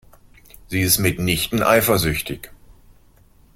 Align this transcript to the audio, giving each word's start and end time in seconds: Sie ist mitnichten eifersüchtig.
Sie 0.67 0.81
ist 0.81 0.97
mitnichten 0.97 1.61
eifersüchtig. 1.61 2.49